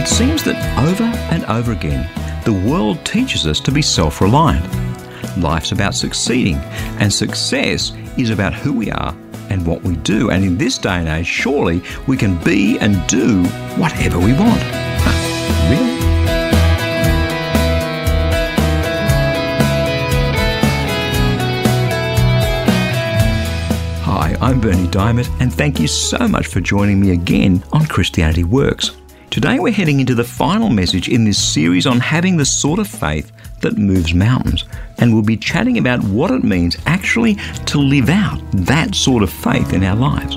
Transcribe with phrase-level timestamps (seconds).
[0.00, 2.08] It seems that over and over again,
[2.46, 4.64] the world teaches us to be self reliant.
[5.36, 6.56] Life's about succeeding,
[6.98, 9.14] and success is about who we are
[9.50, 10.30] and what we do.
[10.30, 13.44] And in this day and age, surely we can be and do
[13.76, 14.62] whatever we want.
[15.68, 16.00] Really?
[24.04, 28.44] Hi, I'm Berni Dymet, and thank you so much for joining me again on Christianity
[28.44, 28.92] Works.
[29.30, 32.88] Today we're heading into the final message in this series on having the sort of
[32.88, 34.64] faith that moves mountains,
[34.98, 39.30] and we'll be chatting about what it means actually to live out that sort of
[39.30, 40.36] faith in our lives.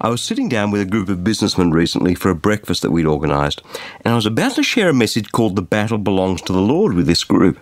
[0.00, 3.04] I was sitting down with a group of businessmen recently for a breakfast that we'd
[3.04, 3.60] organised,
[4.06, 6.94] and I was about to share a message called The Battle Belongs to the Lord
[6.94, 7.58] with this group.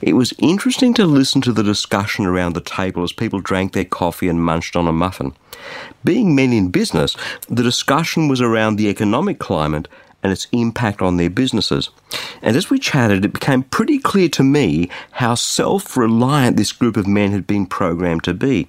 [0.00, 3.84] It was interesting to listen to the discussion around the table as people drank their
[3.84, 5.34] coffee and munched on a muffin.
[6.04, 7.16] Being men in business,
[7.48, 9.88] the discussion was around the economic climate
[10.22, 11.90] and its impact on their businesses.
[12.42, 16.96] And as we chatted, it became pretty clear to me how self reliant this group
[16.96, 18.68] of men had been programmed to be.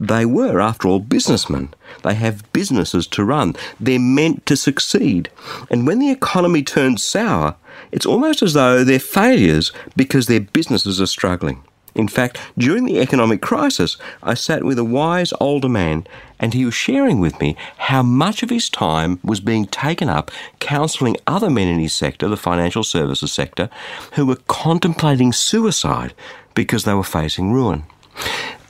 [0.00, 1.74] They were, after all, businessmen.
[2.02, 3.54] They have businesses to run.
[3.78, 5.28] They're meant to succeed.
[5.70, 7.56] And when the economy turns sour,
[7.92, 11.62] it's almost as though they're failures because their businesses are struggling.
[11.94, 16.06] In fact, during the economic crisis, I sat with a wise older man
[16.38, 20.30] and he was sharing with me how much of his time was being taken up
[20.60, 23.68] counselling other men in his sector, the financial services sector,
[24.12, 26.14] who were contemplating suicide
[26.54, 27.82] because they were facing ruin.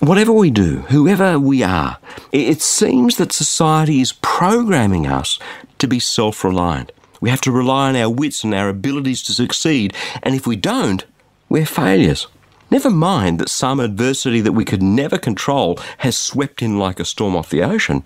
[0.01, 1.99] Whatever we do, whoever we are,
[2.33, 5.39] it seems that society is programming us
[5.79, 6.93] to be self reliant.
[7.21, 10.57] We have to rely on our wits and our abilities to succeed, and if we
[10.57, 11.05] don't,
[11.51, 12.27] we're failures.
[12.71, 17.05] Never mind that some adversity that we could never control has swept in like a
[17.05, 18.05] storm off the ocean.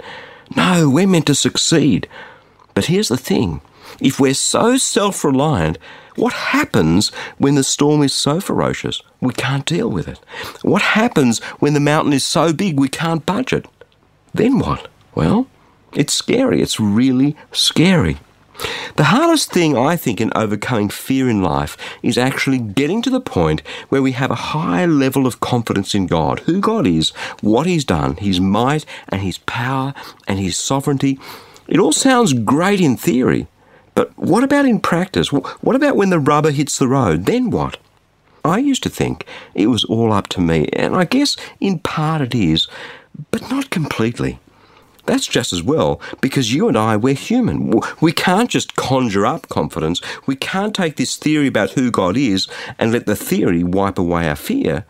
[0.57, 2.09] No, we're meant to succeed.
[2.75, 3.61] But here's the thing
[4.01, 5.79] if we're so self reliant,
[6.17, 10.21] what happens when the storm is so ferocious we can't deal with it?
[10.63, 13.67] What happens when the mountain is so big we can't budge it?
[14.33, 14.89] Then what?
[15.15, 15.49] Well,
[15.93, 16.61] it's scary.
[16.61, 18.19] It's really scary.
[18.97, 23.21] The hardest thing, I think, in overcoming fear in life is actually getting to the
[23.21, 27.67] point where we have a high level of confidence in God, who God is, what
[27.67, 29.95] He's done, His might and His power
[30.29, 31.19] and His sovereignty.
[31.67, 33.49] It all sounds great in theory,
[33.95, 35.33] but what about in practice?
[35.33, 37.27] What about when the rubber hits the road?
[37.27, 37.79] Then what?
[38.45, 39.25] I used to think
[39.55, 42.69] it was all up to me, and I guess in part it is,
[43.31, 44.39] but not completely.
[45.07, 47.81] That's just as well because you and I, we're human.
[48.01, 50.01] We can't just conjure up confidence.
[50.27, 54.29] We can't take this theory about who God is and let the theory wipe away
[54.29, 54.85] our fear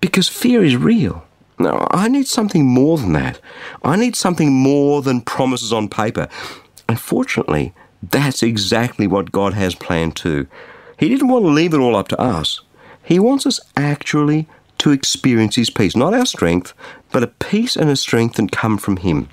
[0.00, 1.24] because fear is real.
[1.58, 3.40] No, I need something more than that.
[3.82, 6.28] I need something more than promises on paper.
[6.88, 10.46] Unfortunately, that's exactly what God has planned too.
[10.98, 12.60] He didn't want to leave it all up to us.
[13.02, 14.48] He wants us actually
[14.78, 16.74] to experience His peace, not our strength,
[17.12, 19.28] but a peace and a strength that come from Him.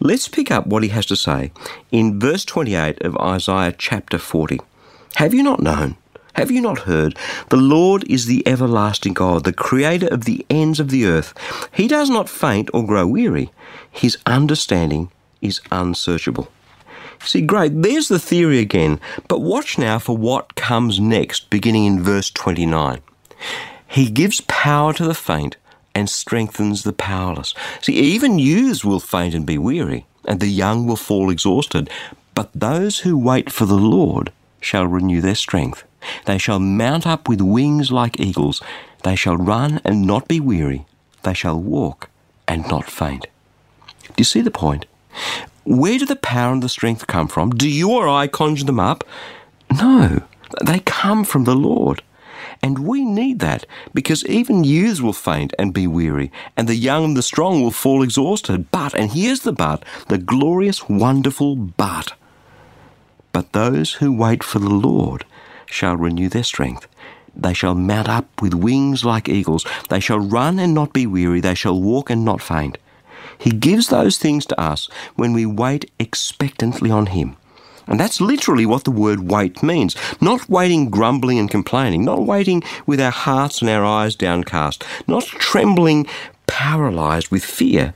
[0.00, 1.52] Let's pick up what He has to say
[1.90, 4.60] in verse 28 of Isaiah chapter 40.
[5.16, 5.96] Have you not known?
[6.34, 7.18] Have you not heard?
[7.48, 11.34] The Lord is the everlasting God, the creator of the ends of the earth.
[11.72, 13.50] He does not faint or grow weary.
[13.90, 15.10] His understanding
[15.40, 16.48] is unsearchable.
[17.24, 22.02] See, great, there's the theory again, but watch now for what comes next, beginning in
[22.02, 23.00] verse 29.
[23.86, 25.56] He gives power to the faint
[25.94, 27.54] and strengthens the powerless.
[27.80, 31.90] See, even youths will faint and be weary, and the young will fall exhausted.
[32.34, 34.30] But those who wait for the Lord
[34.60, 35.84] shall renew their strength.
[36.26, 38.62] They shall mount up with wings like eagles.
[39.02, 40.86] They shall run and not be weary.
[41.22, 42.08] They shall walk
[42.46, 43.26] and not faint.
[44.02, 44.86] Do you see the point?
[45.68, 47.50] Where do the power and the strength come from?
[47.50, 49.04] Do you or I conjure them up?
[49.78, 50.22] No,
[50.64, 52.02] they come from the Lord.
[52.62, 57.04] And we need that because even youths will faint and be weary, and the young
[57.04, 58.70] and the strong will fall exhausted.
[58.70, 62.14] But, and here's the but, the glorious, wonderful but.
[63.32, 65.26] But those who wait for the Lord
[65.66, 66.88] shall renew their strength.
[67.36, 69.66] They shall mount up with wings like eagles.
[69.90, 71.40] They shall run and not be weary.
[71.40, 72.78] They shall walk and not faint.
[73.38, 77.36] He gives those things to us when we wait expectantly on Him.
[77.86, 79.96] And that's literally what the word wait means.
[80.20, 85.24] Not waiting grumbling and complaining, not waiting with our hearts and our eyes downcast, not
[85.24, 86.06] trembling
[86.46, 87.94] paralyzed with fear.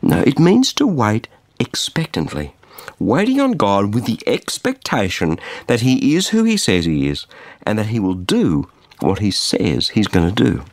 [0.00, 1.28] No, it means to wait
[1.60, 2.54] expectantly.
[2.98, 7.26] Waiting on God with the expectation that He is who He says He is
[7.64, 8.68] and that He will do
[9.00, 10.64] what He says He's going to do.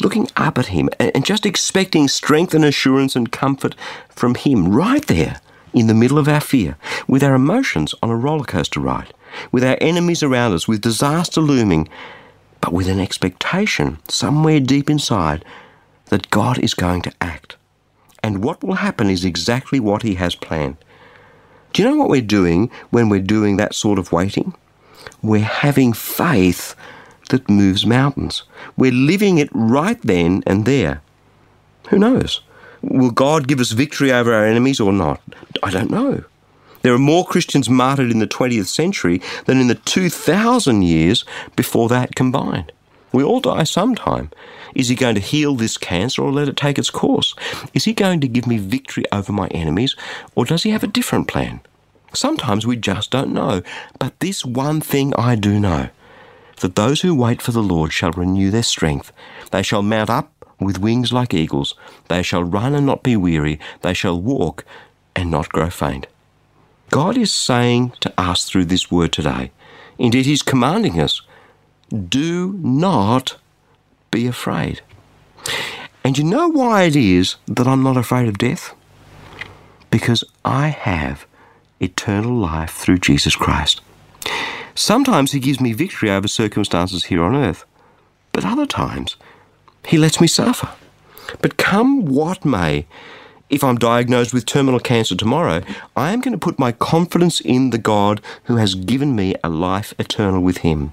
[0.00, 3.74] Looking up at Him and just expecting strength and assurance and comfort
[4.08, 5.40] from Him right there
[5.72, 6.76] in the middle of our fear,
[7.08, 9.14] with our emotions on a roller coaster ride,
[9.50, 11.88] with our enemies around us, with disaster looming,
[12.60, 15.44] but with an expectation somewhere deep inside
[16.06, 17.56] that God is going to act.
[18.22, 20.76] And what will happen is exactly what He has planned.
[21.72, 24.54] Do you know what we're doing when we're doing that sort of waiting?
[25.22, 26.76] We're having faith
[27.32, 28.44] that moves mountains.
[28.76, 31.02] We're living it right then and there.
[31.88, 32.40] Who knows?
[32.82, 35.20] Will God give us victory over our enemies or not?
[35.62, 36.24] I don't know.
[36.82, 41.24] There are more Christians martyred in the 20th century than in the 2,000 years
[41.54, 42.72] before that combined.
[43.12, 44.30] We all die sometime.
[44.74, 47.34] Is he going to heal this cancer or let it take its course?
[47.74, 49.94] Is he going to give me victory over my enemies
[50.34, 51.60] or does he have a different plan?
[52.14, 53.62] Sometimes we just don't know.
[53.98, 55.90] But this one thing I do know
[56.60, 59.12] that those who wait for the Lord shall renew their strength.
[59.50, 61.74] They shall mount up with wings like eagles.
[62.08, 63.58] They shall run and not be weary.
[63.82, 64.64] They shall walk
[65.14, 66.06] and not grow faint.
[66.90, 69.50] God is saying to us through this word today,
[69.98, 71.22] indeed, He's commanding us,
[72.08, 73.36] do not
[74.10, 74.82] be afraid.
[76.04, 78.74] And you know why it is that I'm not afraid of death?
[79.90, 81.26] Because I have
[81.80, 83.80] eternal life through Jesus Christ.
[84.74, 87.64] Sometimes He gives me victory over circumstances here on earth,
[88.32, 89.16] but other times
[89.86, 90.70] He lets me suffer.
[91.40, 92.86] But come what may,
[93.50, 95.62] if I'm diagnosed with terminal cancer tomorrow,
[95.96, 99.48] I am going to put my confidence in the God who has given me a
[99.48, 100.92] life eternal with Him.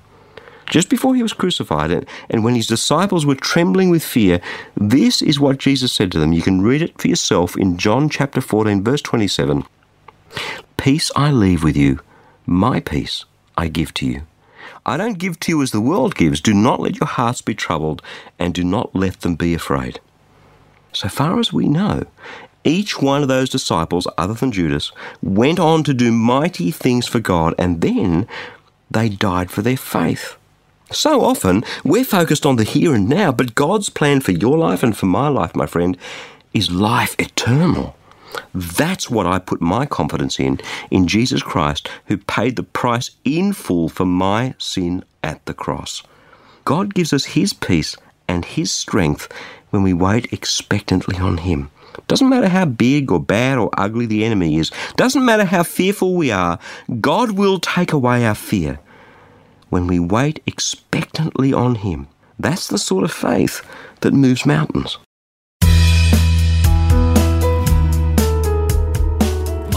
[0.70, 4.40] Just before he was crucified, and when his disciples were trembling with fear,
[4.76, 6.32] this is what Jesus said to them.
[6.32, 9.66] You can read it for yourself in John chapter 14, verse 27.
[10.78, 12.02] Peace I leave with you,
[12.46, 13.26] my peace
[13.60, 14.22] I give to you.
[14.86, 16.40] I don't give to you as the world gives.
[16.40, 18.02] Do not let your hearts be troubled,
[18.40, 20.00] and do not let them be afraid.
[20.94, 22.06] So far as we know,
[22.64, 27.20] each one of those disciples, other than Judas, went on to do mighty things for
[27.20, 28.28] God, and then
[28.90, 30.38] they died for their faith.
[30.92, 34.84] So often, we're focused on the here and now, but God's plan for your life
[34.84, 35.98] and for my life, my friend,
[36.54, 37.94] is life eternal.
[38.54, 40.60] That's what I put my confidence in,
[40.90, 46.04] in Jesus Christ, who paid the price in full for my sin at the cross.
[46.66, 47.96] God gives us His peace
[48.28, 49.32] and His strength
[49.70, 51.70] when we wait expectantly on Him.
[52.08, 56.16] Doesn't matter how big or bad or ugly the enemy is, doesn't matter how fearful
[56.16, 56.60] we are,
[57.02, 58.80] God will take away our fear
[59.70, 62.08] when we wait expectantly on Him.
[62.40, 63.62] That's the sort of faith
[64.02, 64.98] that moves mountains.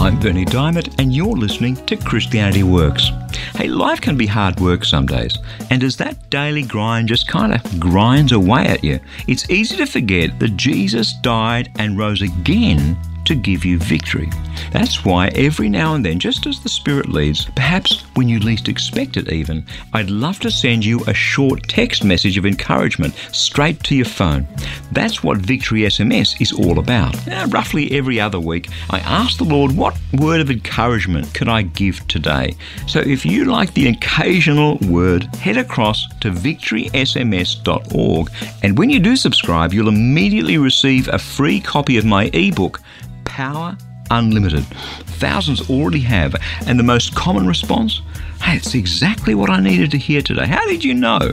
[0.03, 3.09] I'm Berni Dymet, and you're listening to Christianity Works.
[3.55, 5.37] Hey, life can be hard work some days,
[5.69, 9.85] and as that daily grind just kind of grinds away at you, it's easy to
[9.85, 14.29] forget that Jesus died and rose again to give you victory.
[14.71, 18.67] That's why every now and then, just as the Spirit leads, perhaps when you least
[18.67, 23.81] expect it even, I'd love to send you a short text message of encouragement straight
[23.83, 24.47] to your phone.
[24.91, 27.27] That's what Victory SMS is all about.
[27.27, 31.63] Now, roughly every other week, I ask the Lord, what word of encouragement can I
[31.63, 32.55] give today?
[32.87, 39.15] So if you like the occasional word, head across to victorysms.org, and when you do
[39.15, 42.81] subscribe, you'll immediately receive a free copy of my ebook
[43.33, 43.75] power
[44.11, 44.63] unlimited.
[45.17, 46.35] Thousands already have.
[46.67, 48.03] And the most common response?
[48.41, 50.45] Hey, it's exactly what I needed to hear today.
[50.45, 51.31] How did you know?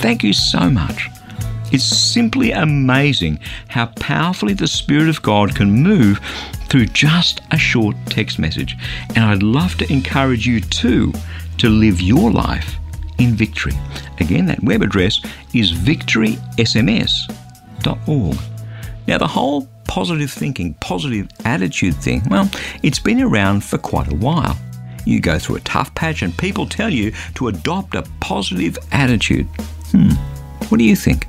[0.00, 1.08] Thank you so much.
[1.72, 3.38] It's simply amazing
[3.68, 6.18] how powerfully the Spirit of God can move
[6.68, 8.76] through just a short text message.
[9.14, 11.12] And I'd love to encourage you too
[11.58, 12.74] to live your life
[13.18, 13.74] in victory.
[14.18, 15.20] Again, that web address
[15.54, 18.36] is victorysms.org.
[19.06, 22.50] Now, the whole positive thinking, positive attitude thing, well,
[22.82, 24.56] it's been around for quite a while.
[25.04, 29.46] You go through a tough patch and people tell you to adopt a positive attitude.
[29.92, 30.10] Hmm,
[30.68, 31.28] what do you think?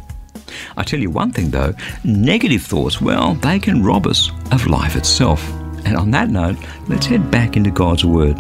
[0.76, 1.74] I tell you one thing though
[2.04, 5.48] negative thoughts, well, they can rob us of life itself.
[5.86, 8.38] And on that note, let's head back into God's Word.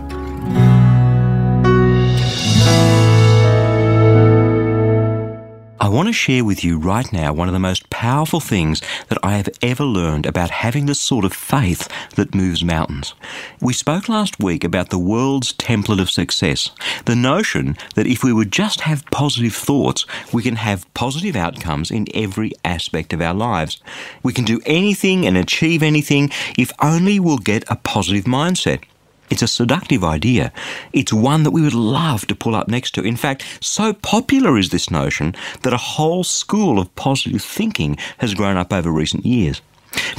[5.80, 9.20] I want to share with you right now one of the most powerful things that
[9.22, 13.14] I have ever learned about having the sort of faith that moves mountains.
[13.62, 16.72] We spoke last week about the world's template of success,
[17.06, 21.92] the notion that if we would just have positive thoughts, we can have positive outcomes
[21.92, 23.80] in every aspect of our lives.
[24.24, 28.82] We can do anything and achieve anything if only we'll get a positive mindset.
[29.30, 30.54] It's a seductive idea.
[30.94, 33.04] It's one that we would love to pull up next to.
[33.04, 38.34] In fact, so popular is this notion that a whole school of positive thinking has
[38.34, 39.62] grown up over recent years.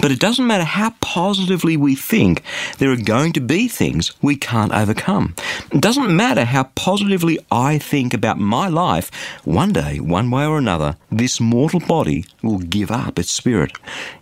[0.00, 2.42] But it doesn't matter how positively we think,
[2.78, 5.35] there are going to be things we can't overcome.
[5.73, 9.11] It doesn't matter how positively I think about my life,
[9.44, 13.73] one day, one way or another, this mortal body will give up its spirit.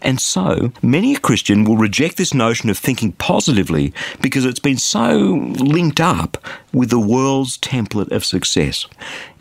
[0.03, 4.79] And so, many a Christian will reject this notion of thinking positively because it's been
[4.79, 5.17] so
[5.59, 6.39] linked up
[6.73, 8.87] with the world's template of success.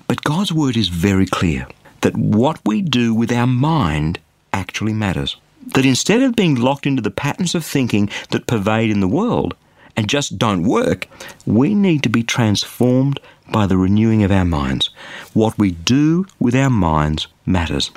[0.08, 1.68] But God's word is very clear
[2.02, 4.20] that what we do with our mind
[4.54, 9.00] actually matters that instead of being locked into the patterns of thinking that pervade in
[9.00, 9.56] the world
[9.96, 11.08] and just don't work,
[11.46, 13.20] we need to be transformed
[13.52, 14.90] by the renewing of our minds.
[15.34, 17.92] What we do with our minds matters.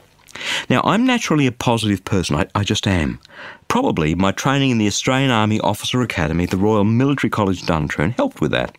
[0.70, 3.18] Now, I'm naturally a positive person, I, I, just am.
[3.66, 8.40] Probably my training in the Australian Army Officer Academy the Royal Military College Duntroon helped
[8.40, 8.76] with that.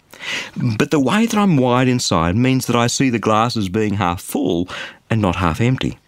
[0.77, 3.95] But the way that I'm wired inside means that I see the glass as being
[3.95, 4.69] half full
[5.09, 5.98] and not half empty.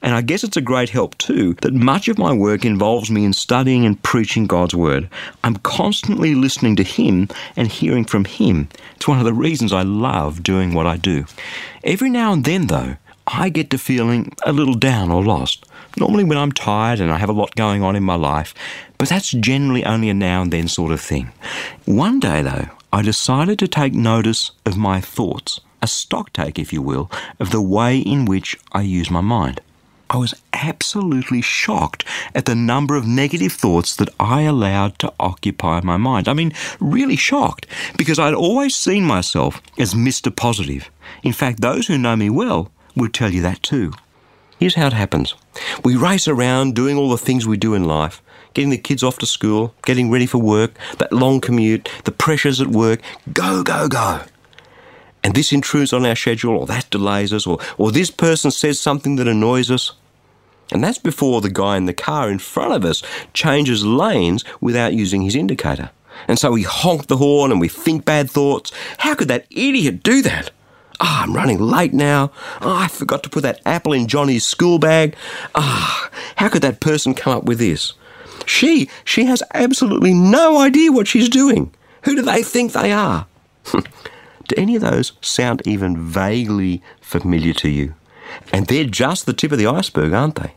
[0.00, 3.24] And I guess it's a great help too that much of my work involves me
[3.24, 5.08] in studying and preaching God's Word.
[5.42, 8.68] I'm constantly listening to Him and hearing from Him.
[8.96, 11.24] It's one of the reasons I love doing what I do.
[11.82, 15.66] Every now and then, though, I get to feeling a little down or lost.
[15.98, 18.54] Normally when I'm tired and I have a lot going on in my life,
[18.96, 21.32] but that's generally only a now and then sort of thing.
[21.84, 26.72] One day, though, I decided to take notice of my thoughts, a stock take, if
[26.72, 29.60] you will, of the way in which I use my mind.
[30.10, 35.80] I was absolutely shocked at the number of negative thoughts that I allowed to occupy
[35.80, 36.28] my mind.
[36.28, 40.34] I mean, really shocked, because I'd always seen myself as Mr.
[40.34, 40.90] Positive.
[41.22, 43.92] In fact, those who know me well would tell you that too.
[44.58, 45.34] Here's how it happens
[45.84, 48.22] we race around doing all the things we do in life.
[48.54, 52.60] Getting the kids off to school, getting ready for work, that long commute, the pressures
[52.60, 53.00] at work.
[53.32, 54.22] Go, go, go
[55.24, 58.80] and this intrudes on our schedule, or that delays us, or, or this person says
[58.80, 59.92] something that annoys us.
[60.70, 64.92] And that's before the guy in the car in front of us changes lanes without
[64.92, 65.90] using his indicator.
[66.26, 68.72] And so we honk the horn and we think bad thoughts.
[68.98, 70.50] How could that idiot do that?
[71.00, 72.32] Ah, oh, I'm running late now.
[72.60, 75.14] Oh, I forgot to put that apple in Johnny's school bag.
[75.54, 77.92] Ah, oh, how could that person come up with this?
[78.46, 81.72] She, she has absolutely no idea what she's doing.
[82.02, 83.26] Who do they think they are?
[84.48, 87.94] Do any of those sound even vaguely familiar to you?
[88.52, 90.54] And they're just the tip of the iceberg, aren't they?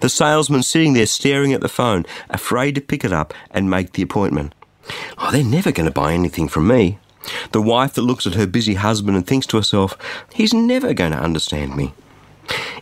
[0.00, 3.92] The salesman sitting there staring at the phone, afraid to pick it up and make
[3.92, 4.54] the appointment.
[5.18, 6.98] Oh, they're never going to buy anything from me.
[7.52, 9.96] The wife that looks at her busy husband and thinks to herself,
[10.32, 11.94] he's never going to understand me.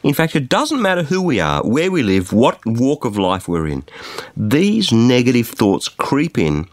[0.02, 3.46] In fact, it doesn't matter who we are, where we live, what walk of life
[3.46, 3.84] we're in.
[4.36, 6.66] These negative thoughts creep in,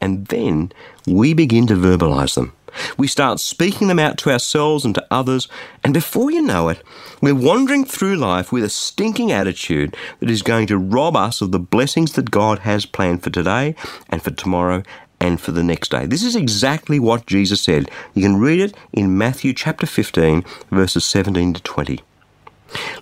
[0.00, 0.70] and then
[1.06, 2.52] we begin to verbalize them.
[2.96, 5.48] We start speaking them out to ourselves and to others,
[5.82, 6.82] and before you know it,
[7.20, 11.52] we're wandering through life with a stinking attitude that is going to rob us of
[11.52, 13.74] the blessings that God has planned for today
[14.08, 14.82] and for tomorrow
[15.20, 16.06] and for the next day.
[16.06, 17.90] This is exactly what Jesus said.
[18.14, 22.00] You can read it in Matthew chapter 15, verses 17 to 20.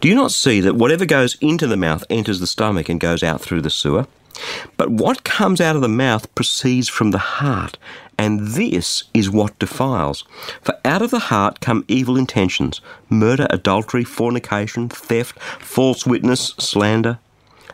[0.01, 3.23] Do you not see that whatever goes into the mouth enters the stomach and goes
[3.23, 4.07] out through the sewer?
[4.77, 7.79] But what comes out of the mouth proceeds from the heart,
[8.19, 10.25] and this is what defiles.
[10.63, 17.19] For out of the heart come evil intentions murder, adultery, fornication, theft, false witness, slander.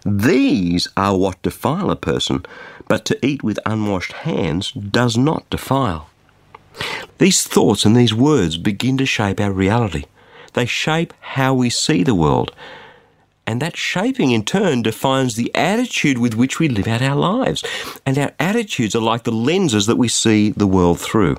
[0.04, 2.46] These are what defile a person,
[2.86, 6.08] but to eat with unwashed hands does not defile.
[7.18, 10.04] These thoughts and these words begin to shape our reality.
[10.54, 12.52] They shape how we see the world
[13.48, 17.64] and that shaping in turn defines the attitude with which we live out our lives.
[18.04, 21.38] And our attitudes are like the lenses that we see the world through.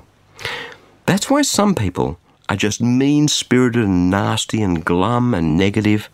[1.06, 6.08] That's why some people are just mean spirited and nasty and glum and negative.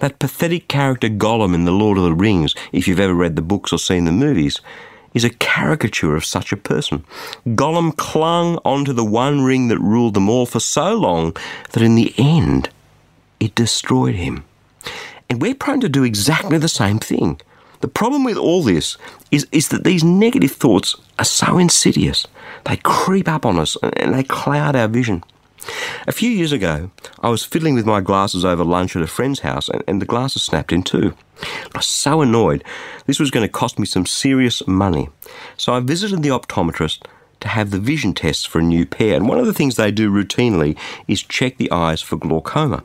[0.00, 3.40] That pathetic character Gollum in The Lord of the Rings, if you've ever read the
[3.40, 4.60] books or seen the movies,
[5.14, 7.02] is a caricature of such a person.
[7.46, 11.34] Gollum clung onto the one ring that ruled them all for so long
[11.72, 12.68] that in the end
[13.40, 14.44] it destroyed him.
[15.34, 17.40] And we're prone to do exactly the same thing.
[17.80, 18.96] The problem with all this
[19.32, 22.24] is, is that these negative thoughts are so insidious.
[22.66, 25.24] They creep up on us and they cloud our vision.
[26.06, 29.40] A few years ago, I was fiddling with my glasses over lunch at a friend's
[29.40, 31.16] house and, and the glasses snapped in two.
[31.42, 32.62] I was so annoyed.
[33.06, 35.08] This was going to cost me some serious money.
[35.56, 37.04] So I visited the optometrist
[37.44, 39.14] to have the vision tests for a new pair.
[39.14, 42.82] And one of the things they do routinely is check the eyes for glaucoma.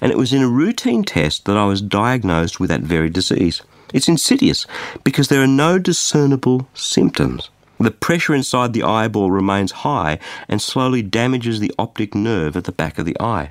[0.00, 3.62] And it was in a routine test that I was diagnosed with that very disease.
[3.92, 4.64] It's insidious
[5.02, 7.50] because there are no discernible symptoms.
[7.80, 12.72] The pressure inside the eyeball remains high and slowly damages the optic nerve at the
[12.72, 13.50] back of the eye.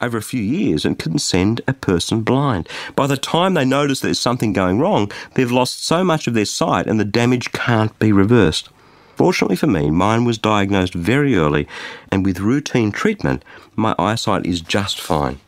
[0.00, 2.68] Over a few years, and can send a person blind.
[2.96, 6.44] By the time they notice there's something going wrong, they've lost so much of their
[6.44, 8.68] sight and the damage can't be reversed.
[9.16, 11.66] Fortunately for me, mine was diagnosed very early,
[12.10, 13.44] and with routine treatment,
[13.76, 15.38] my eyesight is just fine.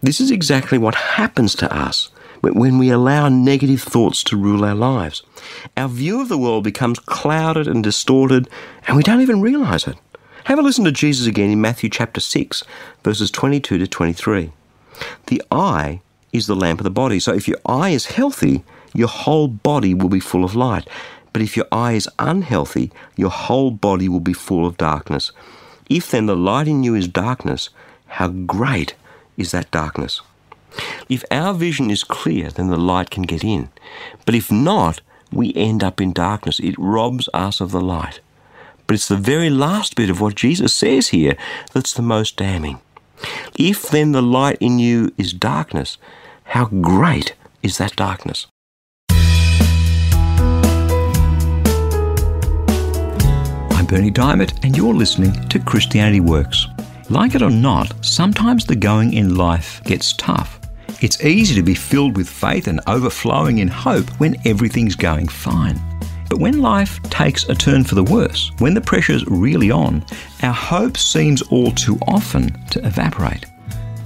[0.00, 2.10] This is exactly what happens to us
[2.42, 5.22] when we allow negative thoughts to rule our lives.
[5.76, 8.48] Our view of the world becomes clouded and distorted,
[8.86, 9.96] and we don't even realize it.
[10.44, 12.64] Have a listen to Jesus again in Matthew chapter 6,
[13.04, 14.52] verses 22 to 23.
[15.28, 16.00] The eye
[16.32, 17.20] is the lamp of the body.
[17.20, 20.88] So if your eye is healthy, your whole body will be full of light.
[21.32, 25.32] But if your eye is unhealthy, your whole body will be full of darkness.
[25.88, 27.70] If then the light in you is darkness,
[28.06, 28.94] how great
[29.36, 30.20] is that darkness?
[31.08, 33.68] If our vision is clear, then the light can get in.
[34.24, 36.60] But if not, we end up in darkness.
[36.60, 38.20] It robs us of the light.
[38.86, 41.36] But it's the very last bit of what Jesus says here
[41.72, 42.80] that's the most damning.
[43.58, 45.96] If then the light in you is darkness,
[46.44, 48.46] how great is that darkness?
[53.92, 56.66] I'm Berni Dymet, and you're listening to Christianity Works.
[57.10, 60.58] Like it or not, sometimes the going in life gets tough.
[61.02, 65.78] It's easy to be filled with faith and overflowing in hope when everything's going fine.
[66.30, 70.02] But when life takes a turn for the worse, when the pressure's really on,
[70.42, 73.44] our hope seems all too often to evaporate.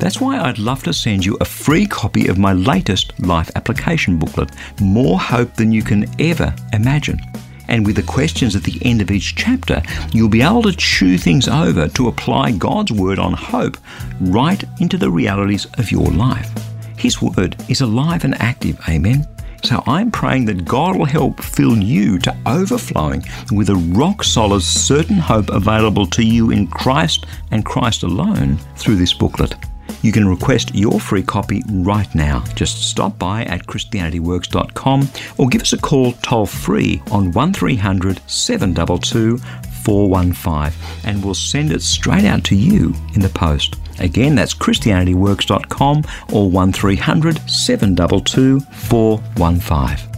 [0.01, 4.19] That's why I'd love to send you a free copy of my latest life application
[4.19, 4.51] booklet,
[4.81, 7.21] More Hope Than You Can Ever Imagine.
[7.69, 11.19] And with the questions at the end of each chapter, you'll be able to chew
[11.19, 13.77] things over to apply God's word on hope
[14.21, 16.51] right into the realities of your life.
[16.97, 19.27] His word is alive and active, amen?
[19.63, 24.63] So I'm praying that God will help fill you to overflowing with a rock solid,
[24.63, 29.55] certain hope available to you in Christ and Christ alone through this booklet.
[30.03, 32.45] You can request your free copy right now.
[32.55, 39.39] Just stop by at ChristianityWorks.com or give us a call toll free on 1300 722
[39.85, 40.73] 415
[41.05, 43.77] and we'll send it straight out to you in the post.
[43.99, 50.17] Again, that's ChristianityWorks.com or 1300 722 415.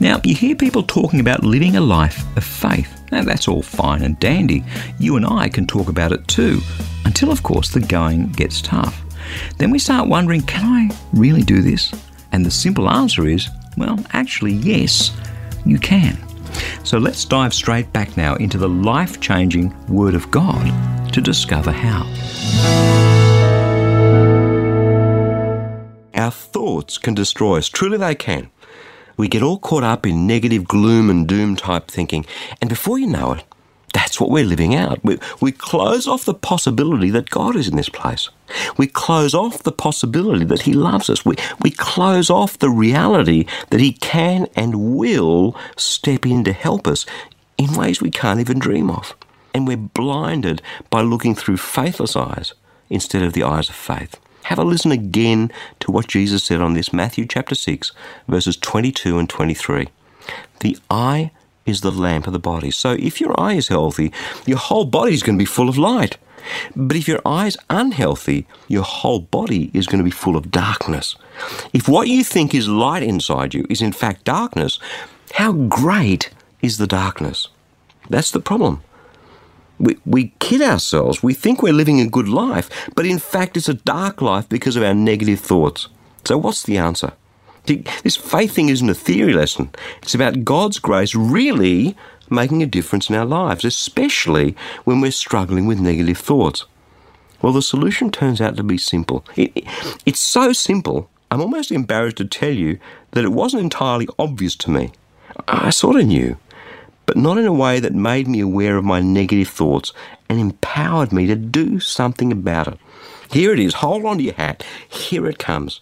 [0.00, 2.90] Now, you hear people talking about living a life of faith.
[3.12, 4.64] Now, that's all fine and dandy.
[4.98, 6.60] You and I can talk about it too,
[7.04, 9.04] until, of course, the going gets tough.
[9.58, 11.92] Then we start wondering can I really do this?
[12.32, 15.16] And the simple answer is well, actually, yes,
[15.64, 16.18] you can.
[16.84, 21.70] So let's dive straight back now into the life changing Word of God to discover
[21.70, 22.04] how.
[26.14, 27.68] Our thoughts can destroy us.
[27.68, 28.50] Truly, they can.
[29.16, 32.26] We get all caught up in negative gloom and doom type thinking,
[32.60, 33.44] and before you know it,
[33.92, 35.02] that's what we're living out.
[35.04, 38.28] We, we close off the possibility that God is in this place.
[38.76, 41.24] We close off the possibility that He loves us.
[41.24, 46.86] We, we close off the reality that He can and will step in to help
[46.86, 47.06] us
[47.58, 49.14] in ways we can't even dream of.
[49.52, 52.54] And we're blinded by looking through faithless eyes
[52.88, 54.16] instead of the eyes of faith.
[54.44, 57.92] Have a listen again to what Jesus said on this Matthew chapter 6,
[58.26, 59.88] verses 22 and 23.
[60.60, 61.30] The eye
[61.66, 62.70] is the lamp of the body.
[62.70, 64.12] So if your eye is healthy,
[64.46, 66.16] your whole body is going to be full of light.
[66.74, 70.50] But if your eye is unhealthy, your whole body is going to be full of
[70.50, 71.16] darkness.
[71.72, 74.78] If what you think is light inside you is in fact darkness,
[75.34, 76.30] how great
[76.62, 77.48] is the darkness?
[78.08, 78.82] That's the problem.
[79.78, 81.22] We, we kid ourselves.
[81.22, 84.76] We think we're living a good life, but in fact, it's a dark life because
[84.76, 85.88] of our negative thoughts.
[86.24, 87.12] So, what's the answer?
[87.66, 89.70] This faith thing isn't a theory lesson.
[90.02, 91.96] It's about God's grace really
[92.28, 96.64] making a difference in our lives, especially when we're struggling with negative thoughts.
[97.42, 99.24] Well, the solution turns out to be simple.
[99.36, 99.64] It, it,
[100.04, 102.78] it's so simple, I'm almost embarrassed to tell you
[103.12, 104.92] that it wasn't entirely obvious to me.
[105.46, 106.36] I sort of knew,
[107.06, 109.92] but not in a way that made me aware of my negative thoughts
[110.28, 112.78] and empowered me to do something about it.
[113.30, 113.74] Here it is.
[113.74, 114.64] Hold on to your hat.
[114.88, 115.80] Here it comes.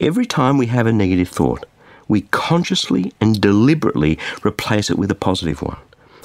[0.00, 1.64] Every time we have a negative thought,
[2.06, 5.78] we consciously and deliberately replace it with a positive one.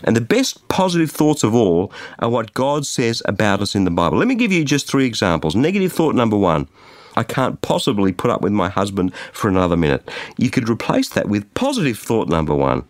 [0.04, 3.92] And the best positive thoughts of all are what God says about us in the
[3.92, 4.18] Bible.
[4.18, 5.56] Let me give you just three examples.
[5.56, 6.68] Negative thought number one
[7.16, 10.10] I can't possibly put up with my husband for another minute.
[10.38, 12.84] You could replace that with positive thought number one.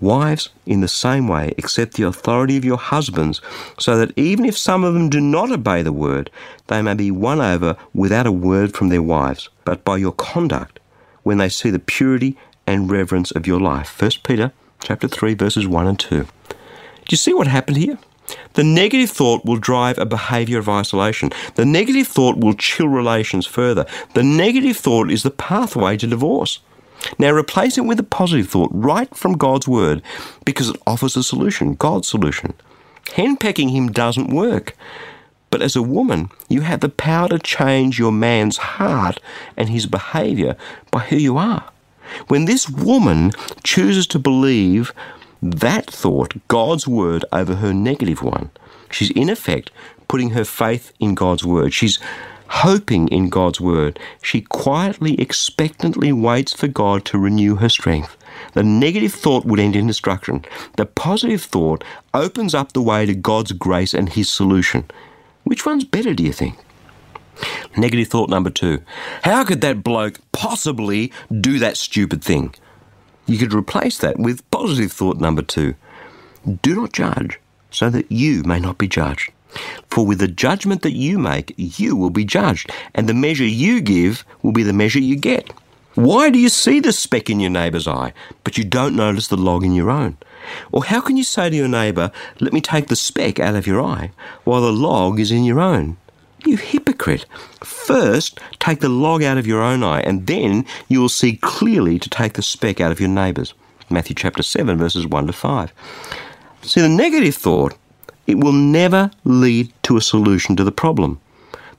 [0.00, 3.42] Wives, in the same way, accept the authority of your husbands,
[3.78, 6.30] so that even if some of them do not obey the word,
[6.68, 10.80] they may be won over without a word from their wives, but by your conduct,
[11.22, 14.02] when they see the purity and reverence of your life.
[14.02, 14.50] 1 Peter
[14.82, 16.24] chapter 3 verses 1 and 2.
[16.24, 16.26] Do
[17.08, 17.96] you see what happened here?
[18.54, 21.30] The negative thought will drive a behaviour of isolation.
[21.54, 23.86] The negative thought will chill relations further.
[24.14, 26.58] The negative thought is the pathway to divorce.
[27.16, 30.02] Now replace it with a positive thought right from God's word
[30.44, 32.54] because it offers a solution, God's solution.
[33.10, 34.76] Henpecking him doesn't work.
[35.50, 39.20] But as a woman, you have the power to change your man's heart
[39.56, 40.56] and his behaviour
[40.90, 41.70] by who you are.
[42.28, 43.32] When this woman
[43.62, 44.92] chooses to believe
[45.42, 48.50] that thought, God's word, over her negative one,
[48.90, 49.70] she's in effect
[50.08, 51.72] putting her faith in God's word.
[51.72, 51.98] She's
[52.48, 53.98] hoping in God's word.
[54.22, 58.16] She quietly, expectantly waits for God to renew her strength.
[58.54, 60.44] The negative thought would end in destruction.
[60.76, 64.90] The positive thought opens up the way to God's grace and His solution.
[65.44, 66.56] Which one's better, do you think?
[67.76, 68.82] Negative thought number two.
[69.22, 72.54] How could that bloke possibly do that stupid thing?
[73.26, 75.74] You could replace that with positive thought number two.
[76.62, 77.38] Do not judge,
[77.70, 79.30] so that you may not be judged.
[79.88, 83.80] For with the judgment that you make, you will be judged, and the measure you
[83.80, 85.52] give will be the measure you get.
[85.94, 88.12] Why do you see the speck in your neighbour's eye,
[88.44, 90.16] but you don't notice the log in your own?
[90.72, 92.10] Or how can you say to your neighbour,
[92.40, 94.12] Let me take the speck out of your eye,
[94.44, 95.96] while the log is in your own?
[96.46, 97.26] You hypocrite!
[97.62, 101.98] First, take the log out of your own eye, and then you will see clearly
[101.98, 103.54] to take the speck out of your neighbour's.
[103.90, 105.72] Matthew chapter 7, verses 1 to 5.
[106.62, 107.76] See, the negative thought
[108.26, 111.20] it will never lead to a solution to the problem.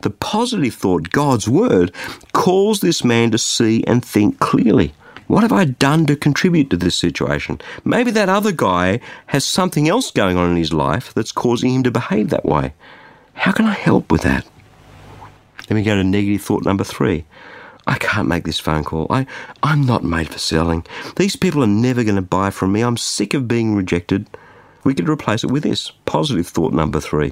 [0.02, 1.94] The positive thought, God's word,
[2.34, 4.94] calls this man to see and think clearly.
[5.32, 7.62] What have I done to contribute to this situation?
[7.86, 11.84] Maybe that other guy has something else going on in his life that's causing him
[11.84, 12.74] to behave that way.
[13.36, 14.46] How can I help with that?
[15.70, 17.24] Let me go to negative thought number three.
[17.88, 19.08] I can't make this phone call.
[19.10, 19.26] I,
[19.64, 20.86] I'm not made for selling.
[21.16, 22.82] These people are never going to buy from me.
[22.82, 24.28] I'm sick of being rejected.
[24.84, 27.32] We could replace it with this positive thought number three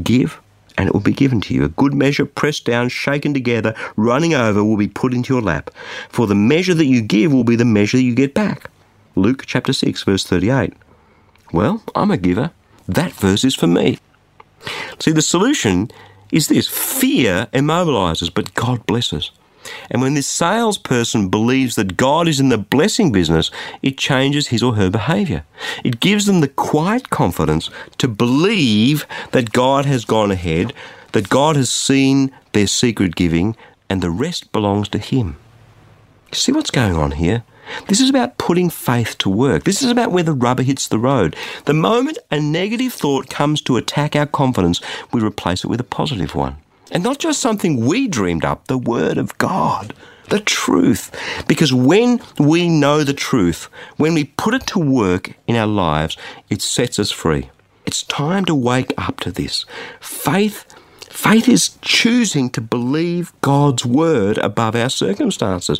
[0.00, 0.40] give
[0.76, 1.64] and it will be given to you.
[1.64, 5.70] A good measure, pressed down, shaken together, running over, will be put into your lap.
[6.08, 8.70] For the measure that you give will be the measure you get back.
[9.14, 10.72] Luke chapter 6, verse 38.
[11.52, 12.50] Well, I'm a giver.
[12.88, 13.98] That verse is for me.
[14.98, 15.90] See, the solution
[16.30, 19.30] is this fear immobilizes, but God blesses.
[19.90, 23.50] And when this salesperson believes that God is in the blessing business,
[23.82, 25.44] it changes his or her behavior.
[25.84, 30.72] It gives them the quiet confidence to believe that God has gone ahead,
[31.12, 33.56] that God has seen their secret giving,
[33.88, 35.36] and the rest belongs to Him.
[36.32, 37.44] See what's going on here?
[37.88, 39.64] This is about putting faith to work.
[39.64, 41.36] This is about where the rubber hits the road.
[41.64, 44.80] The moment a negative thought comes to attack our confidence,
[45.12, 46.56] we replace it with a positive one.
[46.92, 49.94] And not just something we dreamed up, the Word of God,
[50.28, 51.10] the truth.
[51.48, 56.16] Because when we know the truth, when we put it to work in our lives,
[56.50, 57.50] it sets us free.
[57.86, 59.64] It's time to wake up to this.
[60.00, 60.64] Faith
[61.10, 65.78] Faith is choosing to believe God's word above our circumstances,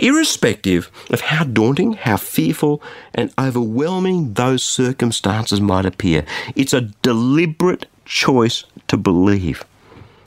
[0.00, 2.82] irrespective of how daunting, how fearful,
[3.14, 6.26] and overwhelming those circumstances might appear.
[6.56, 9.64] It's a deliberate choice to believe.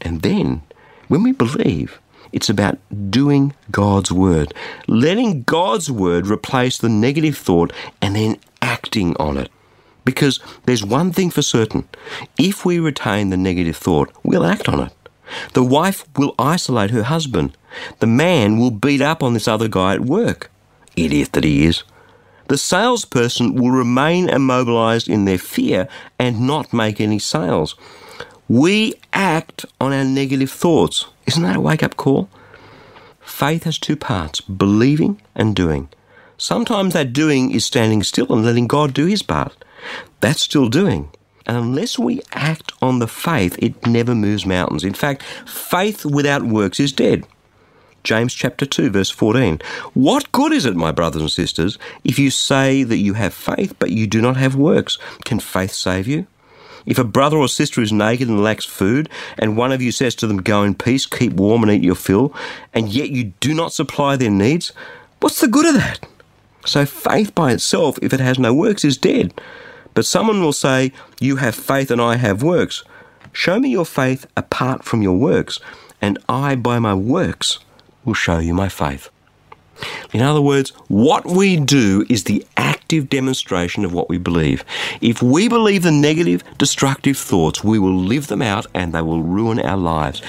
[0.05, 0.61] And then,
[1.07, 1.99] when we believe,
[2.31, 2.77] it's about
[3.09, 4.53] doing God's word,
[4.87, 9.49] letting God's word replace the negative thought and then acting on it.
[10.05, 11.87] Because there's one thing for certain
[12.37, 14.93] if we retain the negative thought, we'll act on it.
[15.53, 17.57] The wife will isolate her husband.
[17.99, 20.51] The man will beat up on this other guy at work.
[20.95, 21.83] Idiot that he is.
[22.47, 25.87] The salesperson will remain immobilized in their fear
[26.19, 27.75] and not make any sales.
[28.47, 31.07] We act on our negative thoughts.
[31.25, 32.29] Isn't that a wake up call?
[33.21, 35.89] Faith has two parts believing and doing.
[36.37, 39.55] Sometimes that doing is standing still and letting God do his part.
[40.19, 41.09] That's still doing.
[41.47, 44.83] And unless we act on the faith, it never moves mountains.
[44.83, 47.25] In fact, faith without works is dead.
[48.03, 49.59] James chapter 2 verse 14.
[49.95, 53.73] What good is it, my brothers and sisters, if you say that you have faith
[53.79, 54.99] but you do not have works?
[55.23, 56.27] Can faith save you?
[56.85, 60.15] If a brother or sister is naked and lacks food, and one of you says
[60.15, 62.33] to them, Go in peace, keep warm and eat your fill,
[62.73, 64.71] and yet you do not supply their needs,
[65.19, 66.07] what's the good of that?
[66.65, 69.33] So faith by itself, if it has no works, is dead.
[69.93, 72.83] But someone will say, You have faith and I have works.
[73.31, 75.59] Show me your faith apart from your works,
[76.01, 77.59] and I, by my works,
[78.03, 79.09] will show you my faith.
[80.13, 84.63] In other words, what we do is the active demonstration of what we believe.
[85.01, 89.23] If we believe the negative, destructive thoughts, we will live them out and they will
[89.23, 90.21] ruin our lives.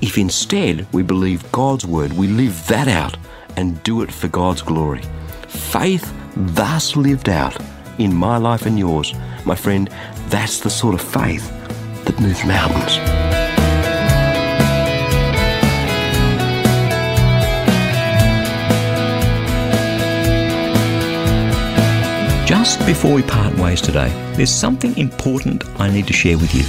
[0.00, 3.16] If instead we believe God's word, we live that out
[3.56, 5.02] and do it for God's glory.
[5.48, 7.56] Faith thus lived out
[7.98, 9.88] in my life and yours, my friend,
[10.28, 11.48] that's the sort of faith
[12.04, 13.29] that moves mountains.
[22.70, 26.62] Just before we part ways today, there's something important I need to share with you.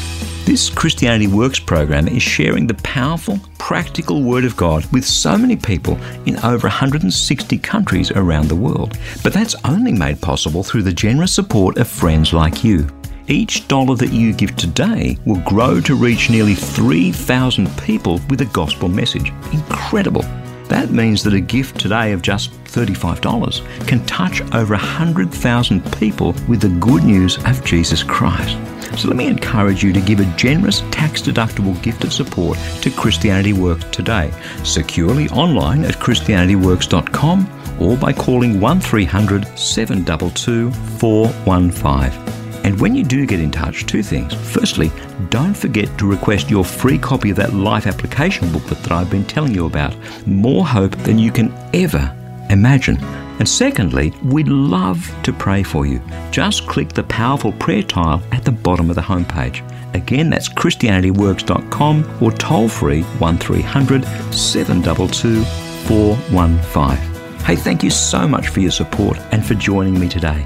[0.45, 5.55] This Christianity Works program is sharing the powerful, practical Word of God with so many
[5.55, 8.97] people in over 160 countries around the world.
[9.21, 12.87] But that's only made possible through the generous support of friends like you.
[13.27, 18.45] Each dollar that you give today will grow to reach nearly 3,000 people with a
[18.45, 19.31] gospel message.
[19.53, 20.25] Incredible!
[20.71, 26.61] That means that a gift today of just $35 can touch over 100,000 people with
[26.61, 28.57] the good news of Jesus Christ.
[28.97, 32.89] So let me encourage you to give a generous tax deductible gift of support to
[32.89, 34.31] Christianity Works today,
[34.63, 42.30] securely online at ChristianityWorks.com or by calling 1300 722 415.
[42.63, 44.33] And when you do get in touch, two things.
[44.33, 44.91] Firstly,
[45.29, 49.25] don't forget to request your free copy of that life application booklet that I've been
[49.25, 49.95] telling you about.
[50.27, 52.15] More hope than you can ever
[52.49, 52.97] imagine.
[53.39, 55.99] And secondly, we'd love to pray for you.
[56.29, 59.65] Just click the powerful prayer tile at the bottom of the homepage.
[59.95, 65.43] Again, that's ChristianityWorks.com or toll free 1300 722
[65.87, 67.11] 415.
[67.43, 70.45] Hey, thank you so much for your support and for joining me today.